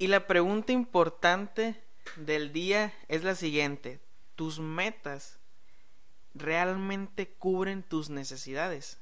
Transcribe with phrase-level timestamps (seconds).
[0.00, 1.78] Y la pregunta importante
[2.16, 4.00] del día es la siguiente.
[4.34, 5.38] ¿Tus metas
[6.32, 8.98] realmente cubren tus necesidades?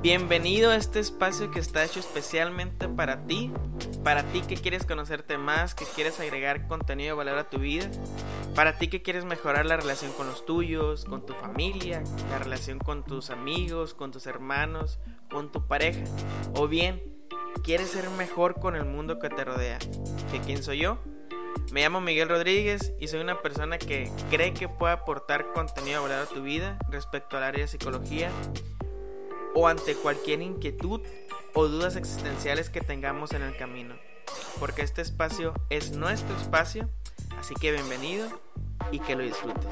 [0.00, 3.52] Bienvenido a este espacio que está hecho especialmente para ti,
[4.02, 7.90] para ti que quieres conocerte más, que quieres agregar contenido de valor a tu vida,
[8.54, 12.78] para ti que quieres mejorar la relación con los tuyos, con tu familia, la relación
[12.78, 16.04] con tus amigos, con tus hermanos, con tu pareja,
[16.54, 17.13] o bien
[17.62, 19.78] quieres ser mejor con el mundo que te rodea.
[20.30, 20.98] ¿Que quién soy yo?
[21.72, 26.26] Me llamo Miguel Rodríguez y soy una persona que cree que puede aportar contenido a
[26.26, 28.30] tu vida respecto al área de psicología
[29.54, 31.00] o ante cualquier inquietud
[31.54, 33.94] o dudas existenciales que tengamos en el camino.
[34.58, 36.88] Porque este espacio es nuestro espacio,
[37.38, 38.28] así que bienvenido
[38.92, 39.66] y que lo disfrutes.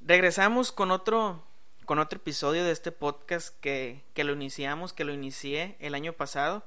[0.00, 1.44] Regresamos con otro
[1.84, 6.12] con otro episodio de este podcast que, que lo iniciamos, que lo inicié el año
[6.12, 6.64] pasado.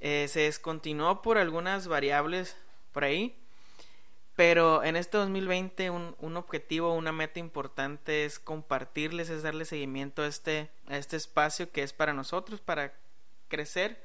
[0.00, 2.56] Eh, se descontinuó por algunas variables
[2.92, 3.36] por ahí.
[4.36, 10.22] Pero en este 2020 un, un, objetivo, una meta importante es compartirles, es darle seguimiento
[10.22, 12.92] a este, a este espacio que es para nosotros, para
[13.48, 14.04] crecer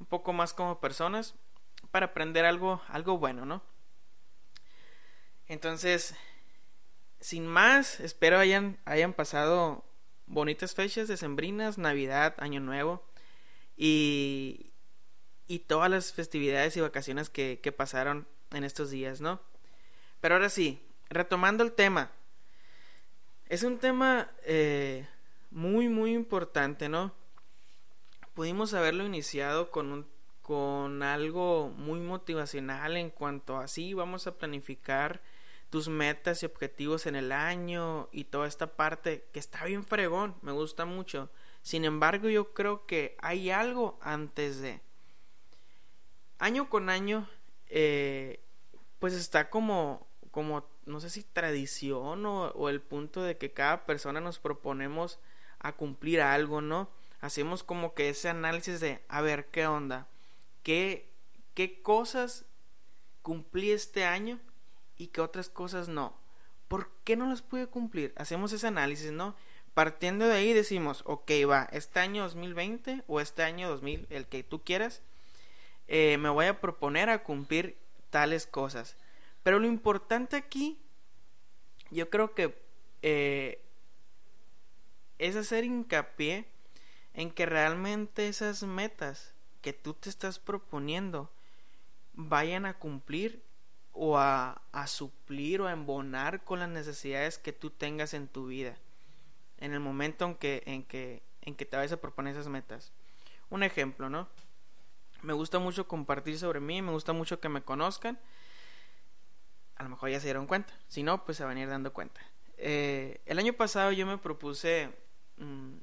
[0.00, 1.34] un poco más como personas,
[1.92, 3.62] para aprender algo, algo bueno, ¿no?
[5.46, 6.16] Entonces,
[7.20, 9.84] sin más, espero hayan, hayan pasado
[10.26, 13.04] bonitas fechas decembrinas, Navidad, Año Nuevo
[13.76, 14.70] y,
[15.46, 19.40] y todas las festividades y vacaciones que, que pasaron en estos días, ¿no?
[20.20, 22.10] Pero ahora sí, retomando el tema.
[23.48, 25.06] Es un tema eh,
[25.50, 27.14] muy, muy importante, ¿no?
[28.34, 30.06] Pudimos haberlo iniciado con, un,
[30.42, 35.20] con algo muy motivacional en cuanto a sí, vamos a planificar
[35.70, 40.36] tus metas y objetivos en el año y toda esta parte que está bien fregón,
[40.42, 41.30] me gusta mucho.
[41.62, 44.80] Sin embargo, yo creo que hay algo antes de...
[46.38, 47.28] Año con año,
[47.66, 48.40] eh,
[49.00, 54.20] pues está como como, no sé si tradición o, el punto de que cada persona
[54.20, 55.18] nos proponemos
[55.58, 56.88] a cumplir algo, ¿no?
[57.20, 60.06] Hacemos como que ese análisis de, a ver, ¿qué onda?
[60.62, 61.10] ¿Qué,
[61.54, 62.44] qué cosas
[63.22, 64.38] cumplí este año
[64.98, 66.14] y qué otras cosas no?
[66.66, 68.12] ¿Por qué no las pude cumplir?
[68.16, 69.34] Hacemos ese análisis, ¿no?
[69.72, 74.42] Partiendo de ahí decimos, ok, va, este año 2020 o este año 2000, el que
[74.42, 75.02] tú quieras,
[75.86, 77.78] eh, me voy a proponer a cumplir
[78.10, 78.96] tales cosas.
[79.42, 80.78] Pero lo importante aquí,
[81.90, 82.60] yo creo que
[83.02, 83.62] eh,
[85.18, 86.46] es hacer hincapié
[87.14, 89.32] en que realmente esas metas
[89.62, 91.30] que tú te estás proponiendo
[92.14, 93.42] vayan a cumplir
[93.98, 98.76] o a, suplir o a embonar con las necesidades que tú tengas en tu vida
[99.58, 102.92] en el momento en que, en que, en que te vayas a proponer esas metas.
[103.50, 104.28] Un ejemplo, ¿no?
[105.22, 108.18] Me gusta mucho compartir sobre mí, me gusta mucho que me conozcan
[109.78, 110.74] a lo mejor ya se dieron cuenta.
[110.88, 112.20] Si no, pues se van a ir dando cuenta.
[112.56, 114.90] Eh, el año pasado yo me propuse
[115.36, 115.76] mm,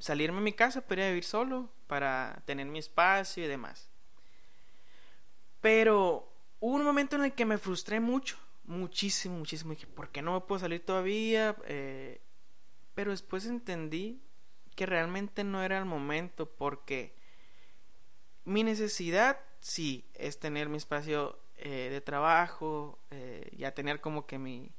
[0.00, 3.88] salirme de mi casa para ir vivir solo, para tener mi espacio y demás.
[5.62, 6.28] Pero
[6.60, 9.70] hubo un momento en el que me frustré mucho, muchísimo, muchísimo.
[9.70, 11.56] Dije, ¿por qué no me puedo salir todavía?
[11.64, 12.20] Eh,
[12.94, 14.20] pero después entendí
[14.74, 17.14] que realmente no era el momento porque
[18.44, 24.38] mi necesidad sí es tener mi espacio eh, de trabajo, eh, ya tener como que
[24.38, 24.72] mi...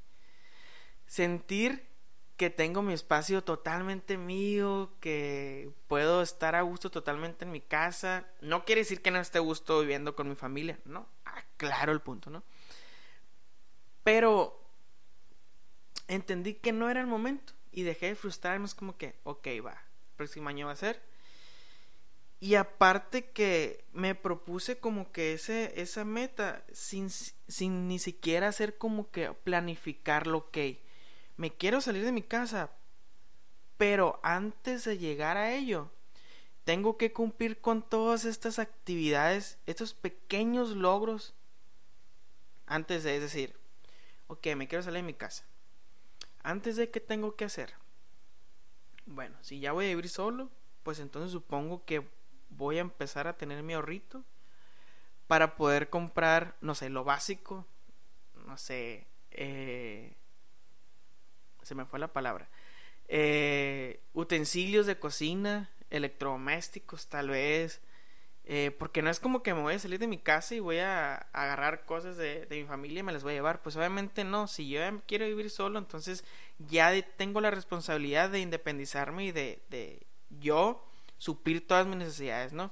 [1.06, 1.93] sentir
[2.36, 8.26] que tengo mi espacio totalmente mío, que puedo estar a gusto totalmente en mi casa.
[8.40, 11.08] No quiere decir que no esté a gusto viviendo con mi familia, ¿no?
[11.24, 12.42] Aclaro el punto, ¿no?
[14.02, 14.60] Pero
[16.08, 18.66] entendí que no era el momento y dejé de frustrarme.
[18.66, 19.82] Es como que, ok, va,
[20.16, 21.00] próximo año va a ser
[22.44, 28.76] y aparte que me propuse como que ese, esa meta sin, sin ni siquiera hacer
[28.76, 30.58] como que planificarlo, ok,
[31.36, 32.70] me quiero salir de mi casa,
[33.76, 35.90] pero antes de llegar a ello,
[36.64, 41.34] tengo que cumplir con todas estas actividades, estos pequeños logros,
[42.66, 43.54] antes de, es decir,
[44.28, 45.44] ok, me quiero salir de mi casa.
[46.42, 47.74] Antes de qué tengo que hacer.
[49.06, 50.50] Bueno, si ya voy a vivir solo,
[50.82, 52.06] pues entonces supongo que
[52.50, 54.24] voy a empezar a tener mi ahorrito
[55.26, 57.66] para poder comprar, no sé, lo básico,
[58.46, 60.14] no sé, eh,
[61.64, 62.48] se me fue la palabra,
[63.08, 67.80] eh, utensilios de cocina, electrodomésticos tal vez,
[68.46, 70.78] Eh, porque no es como que me voy a salir de mi casa y voy
[70.78, 73.62] a agarrar cosas de, mi familia y me las voy a llevar.
[73.62, 74.48] Pues obviamente no.
[74.48, 76.24] Si yo quiero vivir solo, entonces
[76.58, 80.84] ya tengo la responsabilidad de independizarme y de, de yo
[81.16, 82.70] suplir todas mis necesidades, ¿no?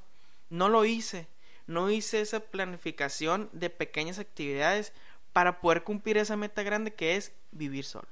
[0.51, 1.27] No lo hice.
[1.67, 4.93] No hice esa planificación de pequeñas actividades
[5.33, 8.09] para poder cumplir esa meta grande que es vivir solo.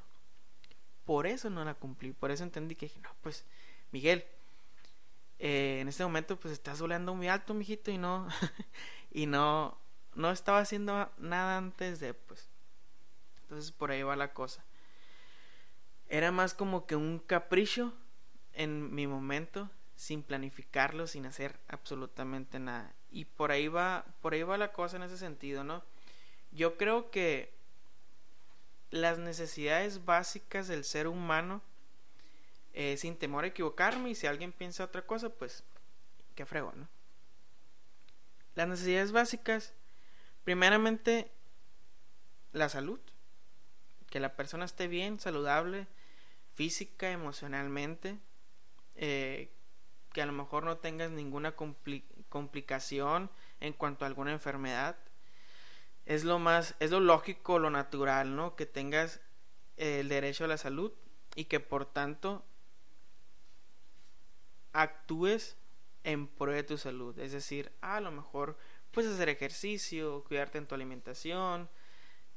[1.10, 2.12] Por eso no la cumplí.
[2.12, 3.44] Por eso entendí que no, pues,
[3.90, 4.24] Miguel,
[5.40, 8.28] eh, en este momento pues estás volando muy alto, mijito, y no,
[9.10, 9.76] y no,
[10.14, 12.48] no estaba haciendo nada antes de, pues.
[13.42, 14.64] Entonces por ahí va la cosa.
[16.08, 17.92] Era más como que un capricho
[18.52, 22.94] en mi momento, sin planificarlo, sin hacer absolutamente nada.
[23.10, 25.82] Y por ahí va, por ahí va la cosa en ese sentido, ¿no?
[26.52, 27.52] Yo creo que
[28.90, 31.62] las necesidades básicas del ser humano
[32.72, 35.64] eh, sin temor a equivocarme y si alguien piensa otra cosa, pues
[36.34, 36.88] qué fregón, ¿no?
[38.54, 39.72] Las necesidades básicas,
[40.44, 41.30] primeramente
[42.52, 43.00] la salud,
[44.08, 45.86] que la persona esté bien, saludable,
[46.54, 48.18] física, emocionalmente,
[48.96, 49.50] eh,
[50.12, 51.54] que a lo mejor no tengas ninguna
[52.28, 54.96] complicación en cuanto a alguna enfermedad.
[56.10, 58.56] Es lo más, es lo lógico, lo natural, ¿no?
[58.56, 59.20] Que tengas
[59.76, 60.90] el derecho a la salud
[61.36, 62.44] y que por tanto
[64.72, 65.56] actúes
[66.02, 67.16] en pro de tu salud.
[67.20, 68.58] Es decir, a lo mejor
[68.90, 71.70] puedes hacer ejercicio, cuidarte en tu alimentación,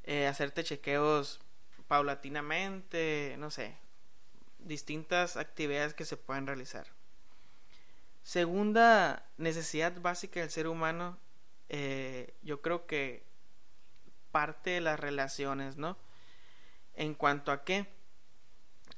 [0.03, 1.39] eh, hacerte chequeos
[1.87, 3.75] paulatinamente, no sé,
[4.59, 6.85] distintas actividades que se pueden realizar.
[8.21, 11.17] Segunda necesidad básica del ser humano,
[11.69, 13.32] eh, yo creo que
[14.33, 15.95] parte de las relaciones, ¿no?
[16.95, 17.87] En cuanto a qué?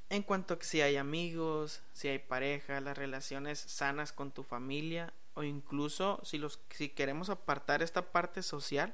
[0.10, 5.14] en cuanto a si hay amigos, si hay pareja, las relaciones sanas con tu familia
[5.34, 8.94] o incluso si los si queremos apartar esta parte social,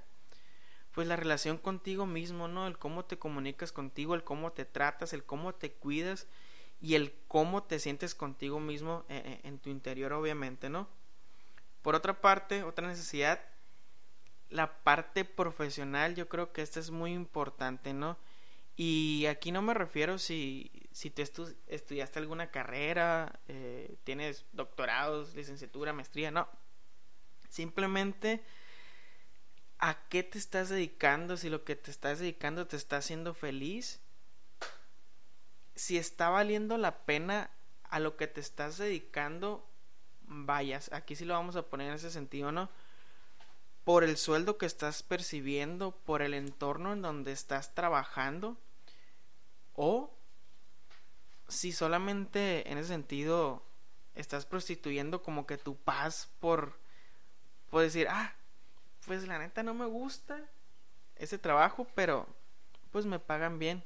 [0.93, 2.67] pues la relación contigo mismo, ¿no?
[2.67, 6.27] El cómo te comunicas contigo, el cómo te tratas, el cómo te cuidas
[6.81, 10.87] y el cómo te sientes contigo mismo en, eh, eh, en tu interior, obviamente, ¿no?
[11.81, 13.39] Por otra parte, otra necesidad,
[14.51, 18.17] la parte profesional, yo creo que esta es muy importante, ¿no?
[18.75, 21.23] Y aquí no me refiero si, si tú
[21.67, 26.47] estudiaste alguna carrera, eh, tienes doctorados, licenciatura, maestría, no.
[27.49, 28.43] Simplemente
[29.79, 34.01] a qué te estás dedicando, si lo que te estás dedicando te está haciendo feliz,
[35.75, 37.49] si está valiendo la pena
[37.83, 39.67] a lo que te estás dedicando,
[40.21, 42.69] vayas, aquí sí lo vamos a poner en ese sentido, ¿no?
[43.83, 48.57] Por el sueldo que estás percibiendo, por el entorno en donde estás trabajando,
[49.73, 50.13] o
[51.47, 53.63] si solamente en ese sentido
[54.15, 56.79] estás prostituyendo como que tu paz por,
[57.69, 58.33] por decir, ah,
[59.05, 60.39] pues la neta no me gusta
[61.15, 62.27] ese trabajo, pero
[62.91, 63.83] pues me pagan bien.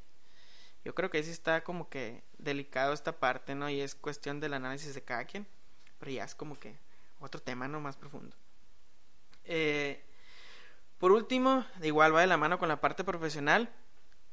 [0.83, 3.69] Yo creo que ahí sí está como que delicado esta parte, ¿no?
[3.69, 5.47] Y es cuestión del análisis de cada quien,
[5.99, 6.77] pero ya es como que
[7.19, 7.79] otro tema, ¿no?
[7.79, 8.35] Más profundo.
[9.45, 10.03] Eh,
[10.97, 13.69] por último, igual va de la mano con la parte profesional,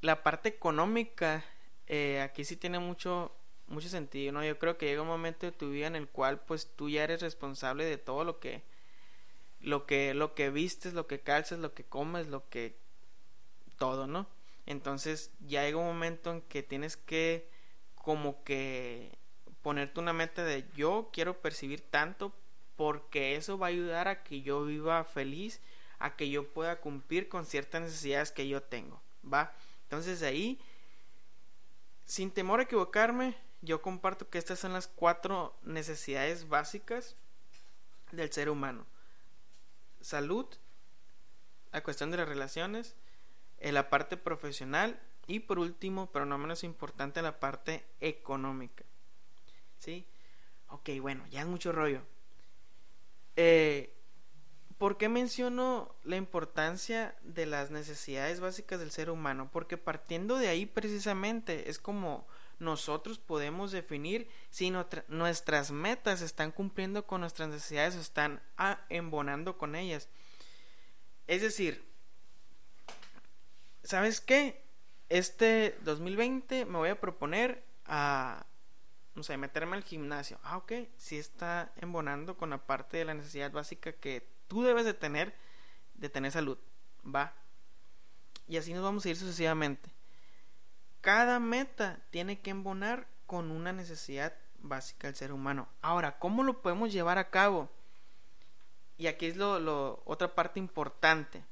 [0.00, 1.44] la parte económica
[1.86, 3.32] eh, aquí sí tiene mucho
[3.66, 4.44] mucho sentido, ¿no?
[4.44, 7.04] Yo creo que llega un momento de tu vida en el cual pues tú ya
[7.04, 8.62] eres responsable de todo lo que
[9.60, 12.76] lo que lo que vistes, lo que calzas, lo que comes, lo que
[13.78, 14.26] todo, ¿no?
[14.66, 17.48] Entonces ya llega un momento en que tienes que
[17.94, 19.16] como que
[19.62, 22.32] ponerte una meta de yo quiero percibir tanto
[22.82, 25.60] porque eso va a ayudar a que yo viva feliz,
[26.00, 29.54] a que yo pueda cumplir con ciertas necesidades que yo tengo, ¿va?
[29.84, 30.58] Entonces ahí
[32.06, 37.14] sin temor a equivocarme, yo comparto que estas son las cuatro necesidades básicas
[38.10, 38.84] del ser humano.
[40.00, 40.46] Salud,
[41.70, 42.96] la cuestión de las relaciones,
[43.60, 48.84] la parte profesional y por último, pero no menos importante, la parte económica.
[49.78, 50.04] ¿Sí?
[50.66, 52.02] Ok, bueno, ya es mucho rollo.
[53.36, 53.94] Eh,
[54.78, 59.48] ¿Por qué menciono la importancia de las necesidades básicas del ser humano?
[59.52, 62.26] Porque partiendo de ahí precisamente es como
[62.58, 64.72] nosotros podemos definir si
[65.08, 70.08] nuestras metas están cumpliendo con nuestras necesidades o están ah, embonando con ellas.
[71.28, 71.84] Es decir,
[73.84, 74.64] ¿sabes qué?
[75.08, 78.46] Este 2020 me voy a proponer a,
[79.14, 80.38] no sé, meterme al gimnasio.
[80.42, 84.84] Ah, ok, si está embonando con la parte de la necesidad básica que tú debes
[84.84, 85.34] de tener,
[85.94, 86.58] de tener salud,
[87.04, 87.34] va.
[88.48, 89.90] Y así nos vamos a ir sucesivamente.
[91.00, 95.68] Cada meta tiene que embonar con una necesidad básica del ser humano.
[95.80, 97.70] Ahora, ¿cómo lo podemos llevar a cabo?
[99.02, 101.44] y aquí es lo, lo, otra parte importante.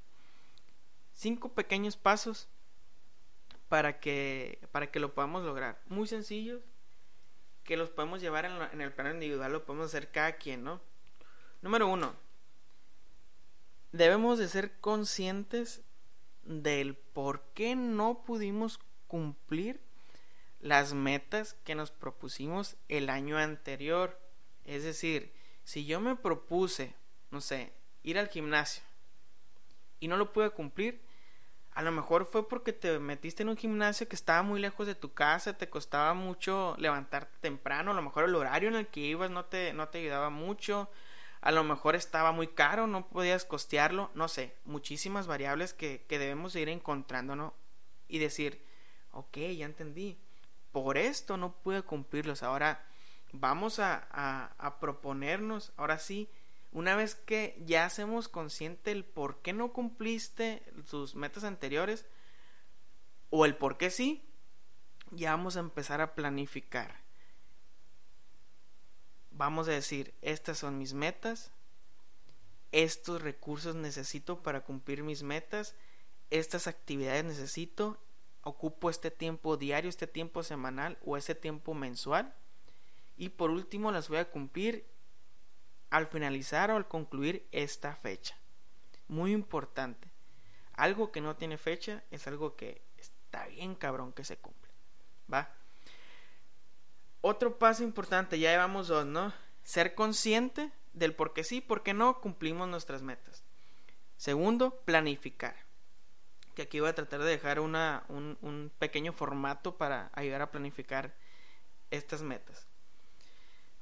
[1.12, 2.48] Cinco pequeños pasos
[3.68, 5.80] para que, para que lo podamos lograr.
[5.88, 6.62] Muy sencillos,
[7.70, 10.80] que los podemos llevar en, el plano individual, lo podemos hacer cada quien, ¿no?
[11.62, 12.16] Número uno,
[13.92, 15.80] debemos de ser conscientes
[16.42, 19.80] del por qué no pudimos cumplir
[20.58, 24.18] las metas que nos propusimos el año anterior.
[24.64, 26.96] Es decir, si yo me propuse,
[27.30, 27.72] no sé,
[28.02, 28.82] ir al gimnasio
[30.00, 31.00] y no lo pude cumplir,
[31.72, 34.94] a lo mejor fue porque te metiste en un gimnasio que estaba muy lejos de
[34.94, 39.00] tu casa, te costaba mucho levantarte temprano, a lo mejor el horario en el que
[39.00, 40.90] ibas no te, no te ayudaba mucho,
[41.40, 46.18] a lo mejor estaba muy caro, no podías costearlo, no sé, muchísimas variables que, que
[46.18, 47.52] debemos ir encontrándonos
[48.08, 48.64] y decir,
[49.12, 50.18] ok, ya entendí,
[50.72, 52.84] por esto no pude cumplirlos, ahora
[53.32, 56.28] vamos a, a, a proponernos, ahora sí,
[56.72, 62.06] una vez que ya hacemos consciente el por qué no cumpliste tus metas anteriores
[63.30, 64.24] o el por qué sí,
[65.10, 67.00] ya vamos a empezar a planificar.
[69.30, 71.52] Vamos a decir, estas son mis metas,
[72.72, 75.74] estos recursos necesito para cumplir mis metas,
[76.30, 77.98] estas actividades necesito,
[78.42, 82.34] ocupo este tiempo diario, este tiempo semanal o ese tiempo mensual
[83.16, 84.86] y por último las voy a cumplir
[85.90, 88.36] al finalizar o al concluir esta fecha.
[89.08, 90.08] Muy importante.
[90.74, 94.70] Algo que no tiene fecha es algo que está bien cabrón que se cumple.
[95.32, 95.50] ¿Va?
[97.20, 99.34] Otro paso importante, ya llevamos dos, ¿no?
[99.62, 103.44] Ser consciente del por qué sí, por qué no cumplimos nuestras metas.
[104.16, 105.56] Segundo, planificar.
[106.54, 110.50] Que aquí voy a tratar de dejar una, un, un pequeño formato para ayudar a
[110.50, 111.14] planificar
[111.90, 112.66] estas metas.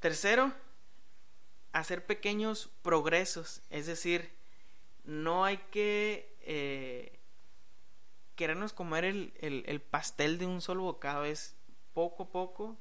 [0.00, 0.52] Tercero,
[1.78, 4.30] hacer pequeños progresos, es decir,
[5.04, 7.18] no hay que eh,
[8.36, 11.56] querernos comer el, el, pastel de un solo bocado, es
[11.94, 12.76] poco poco.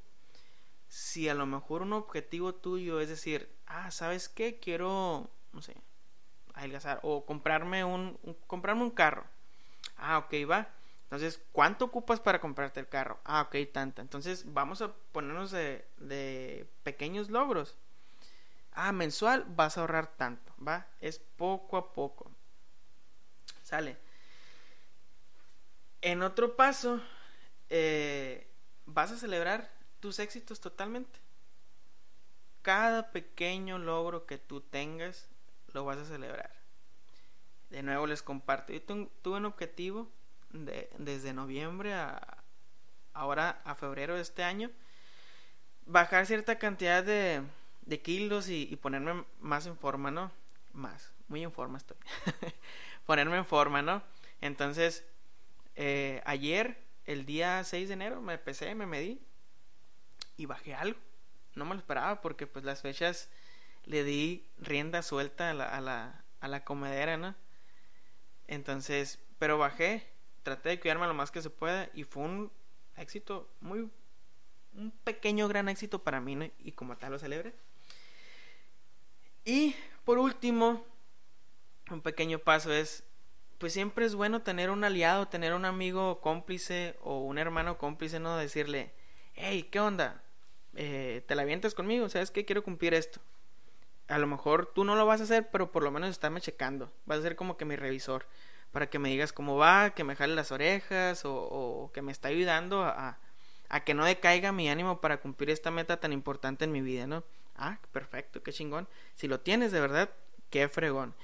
[0.87, 4.59] Si a lo mejor un objetivo tuyo es decir, ah, ¿sabes qué?
[4.59, 5.75] Quiero, no sé,
[6.53, 9.25] adelgazar o comprarme un, comprarme un carro.
[9.97, 10.69] Ah, ok, va.
[11.03, 13.19] Entonces, ¿cuánto ocupas para comprarte el carro?
[13.23, 14.01] Ah, ok, tanta.
[14.01, 17.77] Entonces, vamos a ponernos de, de pequeños logros
[18.77, 20.87] ah, mensual vas a ahorrar tanto, ¿va?
[21.01, 22.31] Es poco a poco.
[23.63, 23.97] Sale.
[26.01, 27.01] En otro paso,
[27.69, 28.47] eh,
[28.85, 29.69] vas a celebrar
[29.99, 31.19] tus éxitos totalmente.
[32.61, 35.27] Cada pequeño logro que tú tengas,
[35.73, 36.51] lo vas a celebrar.
[37.69, 38.71] De nuevo les comparto.
[38.71, 40.09] Yo tuve un objetivo
[40.51, 42.37] de, desde noviembre a
[43.17, 44.69] ahora a febrero de este año.
[45.85, 47.41] Bajar cierta cantidad de,
[47.87, 50.31] de kilos y, ponerme más en forma, ¿no?
[50.73, 51.97] Más, muy en forma estoy.
[53.05, 54.03] ponerme en forma, ¿no?
[54.41, 55.05] Entonces,
[55.75, 59.21] eh, ayer, el día 6 de enero, me pesé, me medí
[60.35, 60.99] y bajé algo.
[61.55, 63.29] No me lo esperaba porque pues las fechas
[63.85, 67.35] le di rienda suelta a la, a la, a la comedera, ¿no?
[68.47, 70.05] Entonces, pero bajé,
[70.43, 72.51] traté de cuidarme lo más que se pueda y fue un
[72.97, 73.89] éxito muy,
[74.73, 76.49] un pequeño gran éxito para mí, ¿no?
[76.59, 77.55] Y como tal lo celebré.
[79.47, 80.83] Y por último,
[81.89, 83.05] un pequeño paso es,
[83.59, 88.19] pues siempre es bueno tener un aliado, tener un amigo cómplice o un hermano cómplice,
[88.19, 88.35] ¿no?
[88.35, 88.91] Decirle,
[89.35, 90.21] hey, ¿qué onda?
[90.75, 92.09] Eh, ¿Te la avientas conmigo?
[92.09, 92.43] ¿Sabes qué?
[92.43, 93.21] Quiero cumplir esto.
[94.09, 96.91] A lo mejor tú no lo vas a hacer, pero por lo menos estarme checando.
[97.05, 98.27] Vas a ser como que mi revisor.
[98.73, 102.11] Para que me digas cómo va, que me jale las orejas o, o que me
[102.11, 103.17] está ayudando a,
[103.69, 107.07] a que no decaiga mi ánimo para cumplir esta meta tan importante en mi vida,
[107.07, 107.23] ¿no?
[107.57, 108.87] Ah, perfecto, qué chingón.
[109.15, 110.11] Si lo tienes de verdad,
[110.49, 111.15] qué fregón.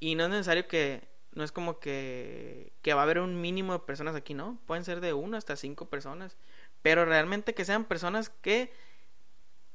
[0.00, 3.72] Y no es necesario que, no es como que, que va a haber un mínimo
[3.72, 4.58] de personas aquí, ¿no?
[4.66, 6.36] Pueden ser de uno hasta cinco personas.
[6.82, 8.72] Pero realmente que sean personas que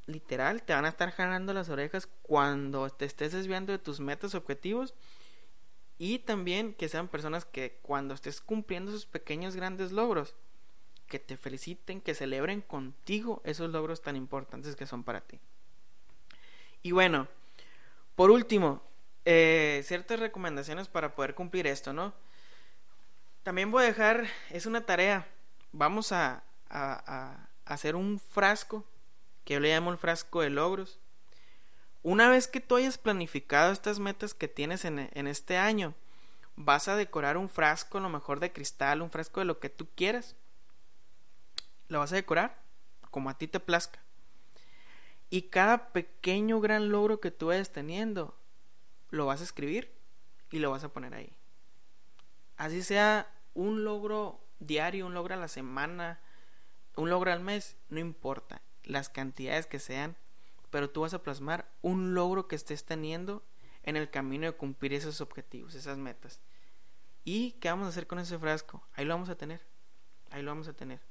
[0.06, 4.36] literal te van a estar jalando las orejas cuando te estés desviando de tus metas
[4.36, 4.94] objetivos.
[5.98, 10.36] Y también que sean personas que cuando estés cumpliendo esos pequeños grandes logros,
[11.08, 15.40] que te feliciten, que celebren contigo esos logros tan importantes que son para ti.
[16.84, 17.28] Y bueno,
[18.16, 18.84] por último,
[19.26, 22.14] eh, ciertas recomendaciones para poder cumplir esto, ¿no?
[23.44, 25.28] También voy a dejar, es una tarea,
[25.72, 26.44] vamos a,
[27.66, 28.84] hacer un frasco,
[29.46, 31.00] que yo le llamo el frasco de logros.
[32.02, 35.94] Una vez que tú hayas planificado estas metas que tienes en, en este año,
[36.56, 39.70] vas a decorar un frasco, a lo mejor de cristal, un frasco de lo que
[39.70, 40.36] tú quieras.
[41.88, 42.62] Lo vas a decorar
[43.12, 44.00] como a ti te plazca.
[45.34, 48.38] Y cada pequeño gran logro que tú vayas teniendo,
[49.10, 49.92] lo vas a escribir
[50.52, 51.36] y lo vas a poner ahí.
[52.56, 56.20] Así sea un logro diario, un logro a la semana,
[56.96, 60.16] un logro al mes, no importa las cantidades que sean,
[60.70, 63.44] pero tú vas a plasmar un logro que estés teniendo
[63.82, 66.42] en el camino de cumplir esos objetivos, esas metas.
[67.24, 68.84] ¿Y qué vamos a hacer con ese frasco?
[68.94, 69.66] Ahí lo vamos a tener.
[70.30, 71.02] Ahí lo vamos a tener.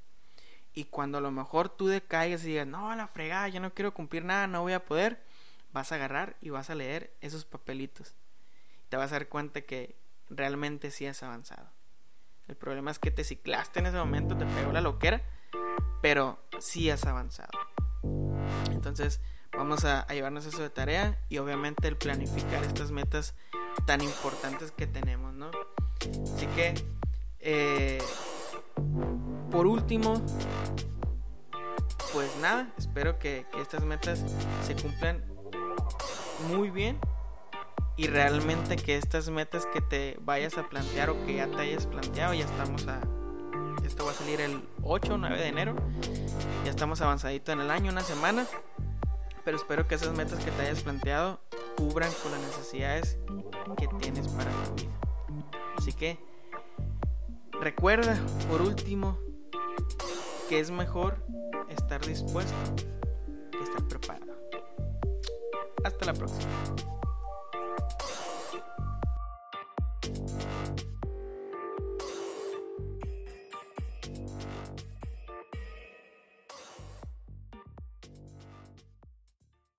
[0.73, 3.93] Y cuando a lo mejor tú decaigas y digas, no, la fregada, yo no quiero
[3.93, 5.21] cumplir nada, no voy a poder,
[5.71, 8.15] vas a agarrar y vas a leer esos papelitos.
[8.89, 9.95] Te vas a dar cuenta que
[10.29, 11.69] realmente sí has avanzado.
[12.47, 15.21] El problema es que te ciclaste en ese momento, te pegó la loquera,
[16.01, 17.51] pero sí has avanzado.
[18.71, 19.21] Entonces,
[19.55, 23.35] vamos a, llevarnos eso de tarea y obviamente el planificar estas metas
[23.85, 25.51] tan importantes que tenemos, ¿no?
[26.35, 26.73] Así que,
[27.39, 27.99] eh,
[29.53, 30.19] por último,
[32.11, 34.25] pues nada, espero que, estas metas
[34.65, 35.23] se cumplan
[36.49, 36.99] muy bien
[37.95, 41.85] y realmente que estas metas que te vayas a plantear o que ya te hayas
[41.85, 42.99] planteado, ya estamos a...
[43.85, 45.75] Esto va a salir el 8 o 9 de enero.
[46.65, 48.47] Ya estamos avanzadito en el año, una semana.
[49.45, 51.41] Pero espero que esas metas que te hayas planteado
[51.77, 53.19] cubran con las necesidades
[53.77, 54.99] que tienes para tu vida.
[55.77, 56.17] Así que
[57.59, 58.17] recuerda,
[58.49, 59.19] por último,
[60.53, 61.15] que es mejor
[61.67, 62.53] estar dispuesto
[63.49, 64.37] que estar preparado.
[65.83, 66.51] Hasta la próxima.